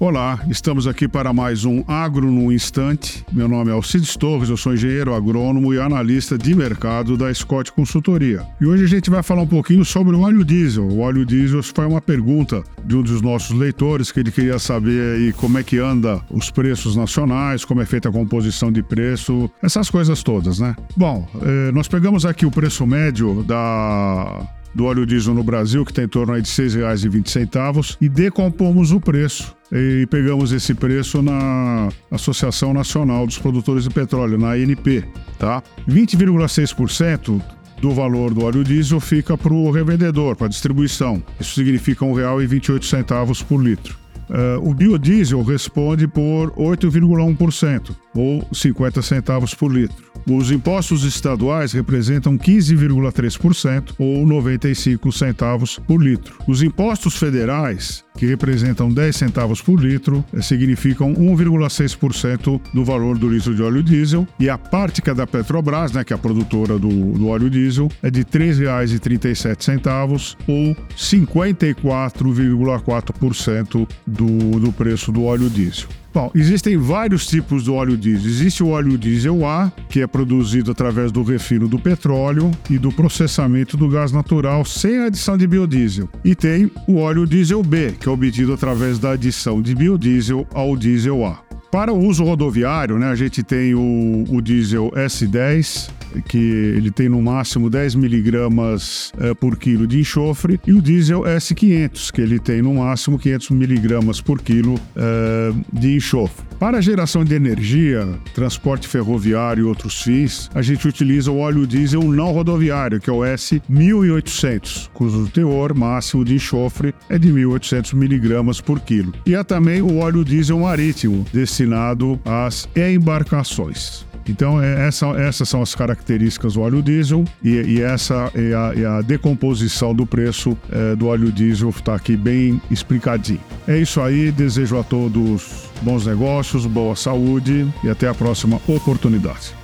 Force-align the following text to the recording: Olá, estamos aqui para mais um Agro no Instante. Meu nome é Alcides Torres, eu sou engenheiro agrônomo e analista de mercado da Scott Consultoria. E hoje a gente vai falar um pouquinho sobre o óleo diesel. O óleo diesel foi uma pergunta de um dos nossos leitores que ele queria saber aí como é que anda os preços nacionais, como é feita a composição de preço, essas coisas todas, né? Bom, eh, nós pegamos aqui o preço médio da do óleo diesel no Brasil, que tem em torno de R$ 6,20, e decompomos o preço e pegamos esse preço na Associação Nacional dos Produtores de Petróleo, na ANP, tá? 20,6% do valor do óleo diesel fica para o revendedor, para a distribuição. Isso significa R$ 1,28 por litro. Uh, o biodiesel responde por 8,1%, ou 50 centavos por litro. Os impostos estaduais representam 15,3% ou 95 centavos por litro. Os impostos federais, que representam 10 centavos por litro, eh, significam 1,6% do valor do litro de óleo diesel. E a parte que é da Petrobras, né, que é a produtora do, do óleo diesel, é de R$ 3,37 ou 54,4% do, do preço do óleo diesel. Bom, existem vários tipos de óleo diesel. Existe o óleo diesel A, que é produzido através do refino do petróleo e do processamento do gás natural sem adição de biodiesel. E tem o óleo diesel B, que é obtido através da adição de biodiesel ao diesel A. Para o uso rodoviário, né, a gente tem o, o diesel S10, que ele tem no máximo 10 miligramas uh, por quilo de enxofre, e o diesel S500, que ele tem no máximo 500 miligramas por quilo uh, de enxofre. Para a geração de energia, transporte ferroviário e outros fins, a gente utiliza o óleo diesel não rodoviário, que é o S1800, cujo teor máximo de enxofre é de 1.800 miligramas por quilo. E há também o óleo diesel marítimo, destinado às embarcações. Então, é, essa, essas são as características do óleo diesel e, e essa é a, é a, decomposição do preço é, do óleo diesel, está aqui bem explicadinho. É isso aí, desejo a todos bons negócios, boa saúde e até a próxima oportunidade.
Olá, 0.00 0.42
estamos 0.48 0.86
aqui 0.86 1.06
para 1.06 1.30
mais 1.30 1.66
um 1.66 1.84
Agro 1.86 2.32
no 2.32 2.50
Instante. 2.50 3.22
Meu 3.30 3.46
nome 3.46 3.70
é 3.70 3.74
Alcides 3.74 4.16
Torres, 4.16 4.48
eu 4.48 4.56
sou 4.56 4.72
engenheiro 4.72 5.14
agrônomo 5.14 5.74
e 5.74 5.78
analista 5.78 6.38
de 6.38 6.54
mercado 6.54 7.18
da 7.18 7.32
Scott 7.34 7.70
Consultoria. 7.70 8.46
E 8.58 8.64
hoje 8.64 8.84
a 8.84 8.86
gente 8.86 9.10
vai 9.10 9.22
falar 9.22 9.42
um 9.42 9.46
pouquinho 9.46 9.84
sobre 9.84 10.16
o 10.16 10.20
óleo 10.20 10.42
diesel. 10.42 10.88
O 10.88 11.00
óleo 11.00 11.26
diesel 11.26 11.62
foi 11.62 11.84
uma 11.84 12.00
pergunta 12.00 12.64
de 12.82 12.96
um 12.96 13.02
dos 13.02 13.20
nossos 13.20 13.54
leitores 13.54 14.10
que 14.10 14.20
ele 14.20 14.32
queria 14.32 14.58
saber 14.58 15.16
aí 15.16 15.34
como 15.34 15.58
é 15.58 15.62
que 15.62 15.76
anda 15.76 16.18
os 16.30 16.50
preços 16.50 16.96
nacionais, 16.96 17.62
como 17.62 17.82
é 17.82 17.84
feita 17.84 18.08
a 18.08 18.12
composição 18.12 18.72
de 18.72 18.82
preço, 18.82 19.50
essas 19.62 19.90
coisas 19.90 20.22
todas, 20.22 20.60
né? 20.60 20.74
Bom, 20.96 21.28
eh, 21.42 21.72
nós 21.72 21.88
pegamos 21.88 22.24
aqui 22.24 22.46
o 22.46 22.50
preço 22.50 22.86
médio 22.86 23.42
da 23.42 24.48
do 24.74 24.84
óleo 24.84 25.04
diesel 25.04 25.34
no 25.34 25.42
Brasil, 25.42 25.84
que 25.84 25.92
tem 25.92 26.04
em 26.04 26.08
torno 26.08 26.32
de 26.40 26.48
R$ 26.48 26.68
6,20, 26.68 27.98
e 28.00 28.08
decompomos 28.08 28.92
o 28.92 29.00
preço 29.00 29.59
e 29.72 30.06
pegamos 30.06 30.52
esse 30.52 30.74
preço 30.74 31.22
na 31.22 31.88
Associação 32.10 32.74
Nacional 32.74 33.26
dos 33.26 33.38
Produtores 33.38 33.84
de 33.84 33.90
Petróleo, 33.90 34.38
na 34.38 34.52
ANP, 34.52 35.04
tá? 35.38 35.62
20,6% 35.88 37.40
do 37.80 37.92
valor 37.92 38.34
do 38.34 38.44
óleo 38.44 38.62
diesel 38.62 39.00
fica 39.00 39.38
para 39.38 39.52
o 39.52 39.70
revendedor, 39.70 40.36
para 40.36 40.46
a 40.46 40.50
distribuição. 40.50 41.22
Isso 41.38 41.54
significa 41.54 42.04
R$ 42.04 42.12
1,28 42.12 43.44
por 43.44 43.62
litro. 43.62 43.98
Uh, 44.30 44.68
o 44.68 44.72
biodiesel 44.72 45.42
responde 45.42 46.06
por 46.06 46.52
8,1%, 46.52 47.96
ou 48.14 48.46
50 48.52 49.02
centavos 49.02 49.54
por 49.54 49.72
litro. 49.72 50.10
Os 50.28 50.50
impostos 50.50 51.04
estaduais 51.04 51.72
representam 51.72 52.36
15,3% 52.36 53.94
ou 53.98 54.26
95 54.26 55.10
centavos 55.12 55.78
por 55.78 56.02
litro. 56.02 56.34
Os 56.46 56.62
impostos 56.62 57.16
federais, 57.16 58.04
que 58.16 58.26
representam 58.26 58.92
10 58.92 59.16
centavos 59.16 59.62
por 59.62 59.80
litro, 59.80 60.22
eh, 60.32 60.42
significam 60.42 61.14
1,6% 61.14 62.60
do 62.74 62.84
valor 62.84 63.16
do 63.16 63.26
litro 63.28 63.54
de 63.54 63.62
óleo 63.62 63.80
diesel. 63.82 64.28
E 64.38 64.50
a 64.50 64.58
parte 64.58 65.00
que 65.00 65.08
é 65.08 65.14
da 65.14 65.26
Petrobras, 65.26 65.92
né, 65.92 66.04
que 66.04 66.12
é 66.12 66.16
a 66.16 66.18
produtora 66.18 66.78
do, 66.78 66.88
do 66.88 67.28
óleo 67.28 67.48
diesel, 67.48 67.88
é 68.02 68.10
de 68.10 68.20
R$ 68.20 68.26
3,37 68.26 70.36
ou 70.46 70.76
54,4% 70.96 73.88
do, 74.20 74.60
do 74.60 74.70
preço 74.70 75.10
do 75.10 75.24
óleo 75.24 75.48
diesel. 75.48 75.88
Bom, 76.12 76.30
existem 76.34 76.76
vários 76.76 77.26
tipos 77.26 77.64
de 77.64 77.70
óleo 77.70 77.96
diesel. 77.96 78.28
Existe 78.28 78.62
o 78.62 78.68
óleo 78.68 78.98
diesel 78.98 79.46
A, 79.46 79.72
que 79.88 80.00
é 80.00 80.06
produzido 80.06 80.70
através 80.70 81.10
do 81.10 81.22
refino 81.22 81.66
do 81.66 81.78
petróleo 81.78 82.50
e 82.68 82.76
do 82.76 82.92
processamento 82.92 83.76
do 83.76 83.88
gás 83.88 84.12
natural 84.12 84.64
sem 84.64 84.98
adição 84.98 85.38
de 85.38 85.46
biodiesel. 85.46 86.08
E 86.22 86.34
tem 86.34 86.70
o 86.86 86.96
óleo 86.96 87.26
diesel 87.26 87.62
B, 87.62 87.92
que 87.92 88.08
é 88.08 88.12
obtido 88.12 88.52
através 88.52 88.98
da 88.98 89.12
adição 89.12 89.62
de 89.62 89.74
biodiesel 89.74 90.46
ao 90.52 90.76
diesel 90.76 91.24
A. 91.24 91.49
Para 91.70 91.92
o 91.92 92.04
uso 92.04 92.24
rodoviário, 92.24 92.98
né, 92.98 93.08
a 93.08 93.14
gente 93.14 93.44
tem 93.44 93.74
o, 93.74 94.24
o 94.28 94.40
diesel 94.40 94.90
S10, 94.90 95.88
que 96.28 96.38
ele 96.38 96.90
tem 96.90 97.08
no 97.08 97.22
máximo 97.22 97.70
10 97.70 97.94
miligramas 97.94 99.12
uh, 99.14 99.34
por 99.36 99.56
quilo 99.56 99.86
de 99.86 100.00
enxofre, 100.00 100.60
e 100.66 100.72
o 100.72 100.82
diesel 100.82 101.22
S500, 101.22 102.10
que 102.10 102.20
ele 102.20 102.38
tem 102.38 102.60
no 102.60 102.74
máximo 102.74 103.18
500 103.18 103.50
miligramas 103.50 104.20
por 104.20 104.40
quilo 104.42 104.74
uh, 104.74 105.64
de 105.72 105.94
enxofre. 105.94 106.44
Para 106.58 106.76
a 106.78 106.80
geração 106.80 107.24
de 107.24 107.34
energia, 107.34 108.06
transporte 108.34 108.86
ferroviário 108.86 109.62
e 109.62 109.64
outros 109.64 110.02
fins, 110.02 110.50
a 110.54 110.60
gente 110.60 110.86
utiliza 110.86 111.30
o 111.30 111.38
óleo 111.38 111.66
diesel 111.66 112.02
não 112.02 112.32
rodoviário, 112.32 113.00
que 113.00 113.08
é 113.08 113.12
o 113.12 113.20
S1800, 113.20 114.90
cujo 114.92 115.26
teor 115.28 115.72
máximo 115.72 116.22
de 116.22 116.34
enxofre 116.34 116.94
é 117.08 117.16
de 117.16 117.32
1.800 117.32 117.94
miligramas 117.94 118.60
por 118.60 118.78
quilo. 118.80 119.14
E 119.24 119.34
há 119.34 119.42
também 119.42 119.80
o 119.80 120.00
óleo 120.00 120.22
diesel 120.22 120.58
marítimo, 120.58 121.24
destinado 121.60 122.18
às 122.24 122.68
embarcações. 122.74 124.06
Então, 124.28 124.62
é, 124.62 124.86
essa, 124.86 125.06
essas 125.08 125.48
são 125.48 125.60
as 125.60 125.74
características 125.74 126.54
do 126.54 126.60
óleo 126.60 126.82
diesel 126.82 127.24
e, 127.42 127.50
e 127.50 127.82
essa 127.82 128.30
é 128.34 128.54
a, 128.54 128.72
é 128.80 128.86
a, 128.86 129.00
decomposição 129.00 129.94
do 129.94 130.06
preço 130.06 130.56
é, 130.70 130.94
do 130.94 131.06
óleo 131.06 131.32
diesel, 131.32 131.70
está 131.70 131.94
aqui 131.94 132.16
bem 132.16 132.60
explicadinho. 132.70 133.40
É 133.66 133.76
isso 133.78 134.00
aí, 134.00 134.30
desejo 134.30 134.78
a 134.78 134.84
todos 134.84 135.68
bons 135.82 136.06
negócios, 136.06 136.66
boa 136.66 136.94
saúde 136.94 137.66
e 137.82 137.88
até 137.88 138.08
a 138.08 138.14
próxima 138.14 138.60
oportunidade. 138.68 139.59